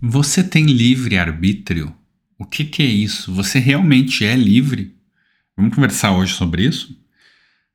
[0.00, 1.92] Você tem livre arbítrio?
[2.38, 3.34] O que, que é isso?
[3.34, 4.94] Você realmente é livre?
[5.56, 6.96] Vamos conversar hoje sobre isso?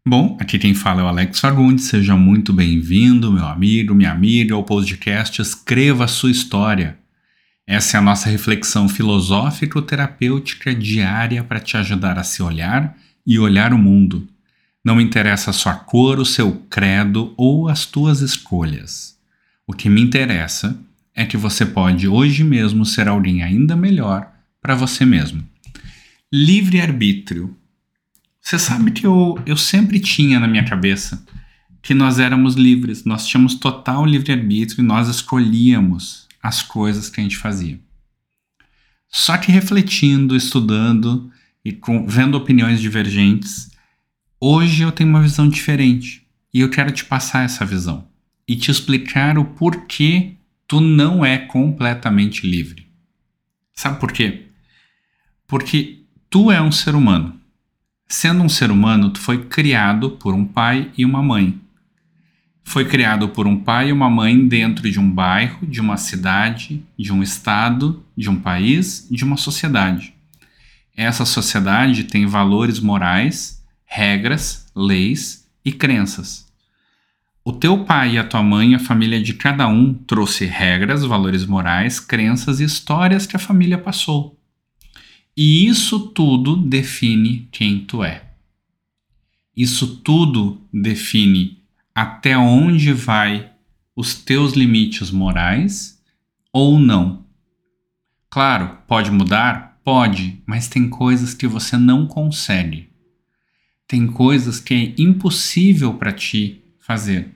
[0.07, 4.55] Bom, aqui quem fala é o Alex Fagundes, seja muito bem-vindo, meu amigo, minha amiga,
[4.55, 6.97] ao podcast Escreva a Sua História.
[7.67, 12.97] Essa é a nossa reflexão filosófico-terapêutica diária para te ajudar a se olhar
[13.27, 14.25] e olhar o mundo.
[14.81, 19.17] Não me interessa a sua cor, o seu credo ou as tuas escolhas.
[19.67, 20.92] O que me interessa é
[21.25, 24.31] que você pode hoje mesmo ser alguém ainda melhor
[24.61, 25.43] para você mesmo.
[26.31, 27.55] Livre-arbítrio.
[28.41, 31.23] Você sabe que eu, eu sempre tinha na minha cabeça
[31.81, 37.23] que nós éramos livres, nós tínhamos total livre-arbítrio e nós escolhíamos as coisas que a
[37.23, 37.79] gente fazia.
[39.09, 41.29] Só que refletindo, estudando
[41.63, 43.69] e com, vendo opiniões divergentes,
[44.39, 48.07] hoje eu tenho uma visão diferente e eu quero te passar essa visão
[48.47, 50.35] e te explicar o porquê
[50.67, 52.87] tu não é completamente livre.
[53.73, 54.47] Sabe por quê?
[55.47, 57.39] Porque tu é um ser humano.
[58.07, 61.59] Sendo um ser humano, tu foi criado por um pai e uma mãe.
[62.63, 66.83] Foi criado por um pai e uma mãe dentro de um bairro, de uma cidade,
[66.97, 70.13] de um estado, de um país, de uma sociedade.
[70.95, 76.51] Essa sociedade tem valores morais, regras, leis e crenças.
[77.45, 81.45] O teu pai e a tua mãe, a família de cada um, trouxe regras, valores
[81.45, 84.39] morais, crenças e histórias que a família passou.
[85.35, 88.23] E isso tudo define quem tu é.
[89.55, 91.61] Isso tudo define
[91.93, 93.51] até onde vai
[93.93, 96.01] os teus limites morais
[96.51, 97.25] ou não.
[98.29, 99.81] Claro, pode mudar?
[99.83, 102.89] Pode, mas tem coisas que você não consegue.
[103.85, 107.29] Tem coisas que é impossível para ti fazer.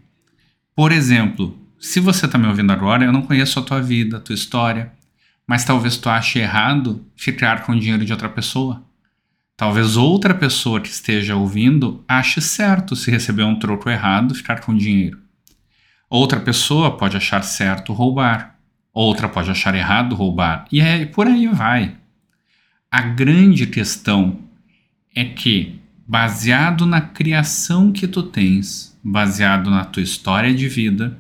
[0.76, 4.20] Por exemplo, se você está me ouvindo agora, eu não conheço a tua vida, a
[4.20, 4.92] tua história,
[5.48, 8.84] mas talvez tu ache errado ficar com o dinheiro de outra pessoa.
[9.56, 14.76] Talvez outra pessoa que esteja ouvindo ache certo se receber um troco errado ficar com
[14.76, 15.20] dinheiro.
[16.10, 18.60] Outra pessoa pode achar certo roubar.
[18.94, 20.66] Outra pode achar errado roubar.
[20.72, 21.96] E é, por aí vai.
[22.92, 24.40] A grande questão
[25.16, 31.20] é que baseado na criação que tu tens, baseado na tua história de vida,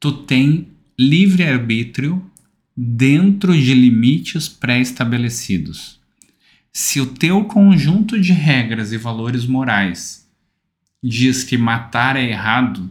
[0.00, 0.68] tu tem
[0.98, 2.24] livre arbítrio
[2.74, 6.00] dentro de limites pré-estabelecidos.
[6.72, 10.26] Se o teu conjunto de regras e valores morais
[11.02, 12.90] diz que matar é errado,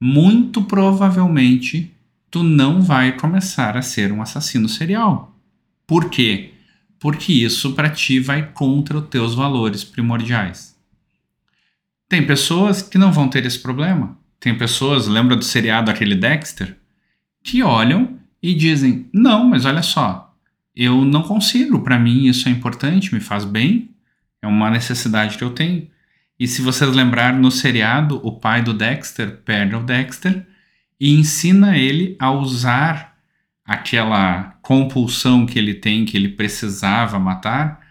[0.00, 1.92] muito provavelmente
[2.30, 5.36] tu não vai começar a ser um assassino serial.
[5.86, 6.52] Por quê?
[6.98, 10.76] Porque isso para ti vai contra os teus valores primordiais.
[12.08, 14.16] Tem pessoas que não vão ter esse problema.
[14.40, 16.76] Tem pessoas, lembra do seriado aquele Dexter,
[17.42, 20.34] que olham e dizem: "Não, mas olha só,
[20.74, 23.90] eu não consigo, para mim isso é importante, me faz bem,
[24.40, 25.88] é uma necessidade que eu tenho".
[26.38, 30.46] E se vocês lembrarem no seriado, o pai do Dexter pega o Dexter
[31.00, 33.17] e ensina ele a usar
[33.68, 37.86] aquela compulsão que ele tem, que ele precisava matar,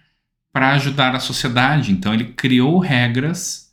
[0.51, 1.91] para ajudar a sociedade.
[1.91, 3.71] Então ele criou regras,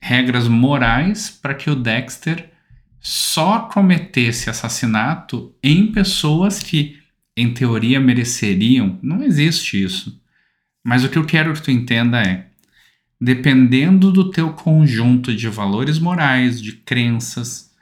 [0.00, 2.50] regras morais para que o Dexter
[2.98, 6.98] só cometesse assassinato em pessoas que,
[7.36, 8.98] em teoria, mereceriam.
[9.00, 10.20] Não existe isso.
[10.82, 12.48] Mas o que eu quero que tu entenda é,
[13.20, 17.73] dependendo do teu conjunto de valores morais, de crenças,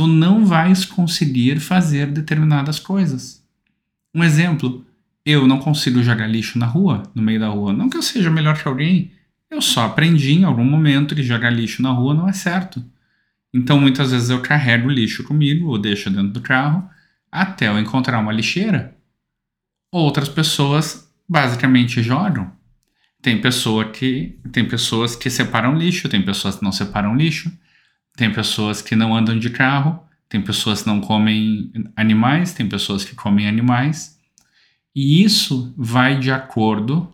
[0.00, 3.44] tu não vais conseguir fazer determinadas coisas.
[4.14, 4.82] Um exemplo,
[5.26, 7.74] eu não consigo jogar lixo na rua, no meio da rua.
[7.74, 9.12] Não que eu seja melhor que alguém,
[9.50, 12.82] eu só aprendi em algum momento que jogar lixo na rua não é certo.
[13.52, 16.88] Então muitas vezes eu carrego o lixo comigo ou deixo dentro do carro
[17.30, 18.96] até eu encontrar uma lixeira.
[19.92, 22.50] Outras pessoas basicamente jogam.
[23.20, 27.52] Tem pessoa que tem pessoas que separam lixo, tem pessoas que não separam lixo.
[28.16, 33.04] Tem pessoas que não andam de carro, tem pessoas que não comem animais, tem pessoas
[33.04, 34.18] que comem animais.
[34.94, 37.12] E isso vai de acordo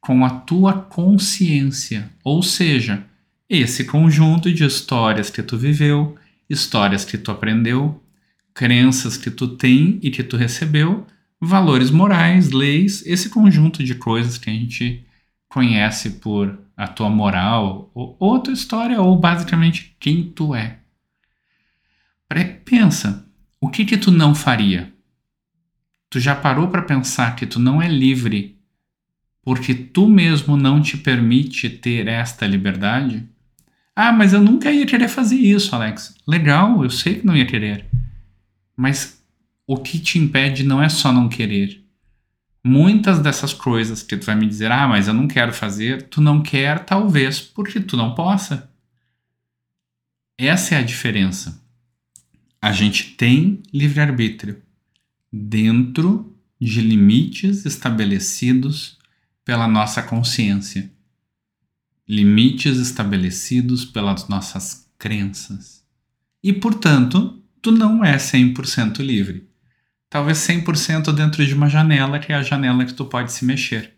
[0.00, 3.04] com a tua consciência, ou seja,
[3.48, 6.14] esse conjunto de histórias que tu viveu,
[6.48, 8.02] histórias que tu aprendeu,
[8.52, 11.06] crenças que tu tem e que tu recebeu,
[11.40, 15.03] valores morais, leis, esse conjunto de coisas que a gente
[15.54, 20.80] conhece por a tua moral, ou, ou tua história, ou basicamente quem tu é.
[22.64, 23.24] Pensa,
[23.60, 24.92] o que que tu não faria?
[26.10, 28.58] Tu já parou para pensar que tu não é livre
[29.44, 33.28] porque tu mesmo não te permite ter esta liberdade?
[33.94, 36.16] Ah, mas eu nunca ia querer fazer isso, Alex.
[36.26, 37.86] Legal, eu sei que não ia querer.
[38.76, 39.22] Mas
[39.68, 41.83] o que te impede não é só não querer.
[42.66, 46.20] Muitas dessas coisas que tu vai me dizer, ah, mas eu não quero fazer, tu
[46.20, 48.70] não quer, talvez porque tu não possa.
[50.38, 51.62] Essa é a diferença.
[52.60, 54.62] A gente tem livre-arbítrio
[55.30, 58.98] dentro de limites estabelecidos
[59.44, 60.90] pela nossa consciência,
[62.08, 65.84] limites estabelecidos pelas nossas crenças.
[66.42, 69.46] E, portanto, tu não é 100% livre.
[70.14, 73.94] Talvez 100% dentro de uma janela, que é a janela que tu pode se mexer.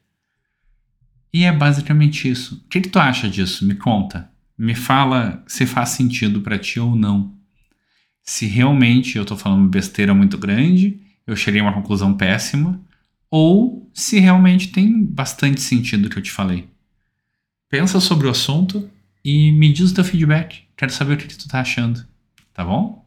[1.30, 2.54] E é basicamente isso.
[2.54, 3.66] O que, que tu acha disso?
[3.66, 4.30] Me conta.
[4.56, 7.34] Me fala se faz sentido para ti ou não.
[8.22, 12.80] Se realmente eu estou falando besteira muito grande, eu cheguei a uma conclusão péssima,
[13.30, 16.66] ou se realmente tem bastante sentido o que eu te falei.
[17.68, 18.90] Pensa sobre o assunto
[19.22, 20.62] e me diz o teu feedback.
[20.74, 22.06] Quero saber o que, que tu tá achando.
[22.54, 23.06] Tá bom?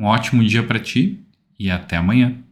[0.00, 1.23] Um ótimo dia para ti
[1.58, 2.43] e até amanhã.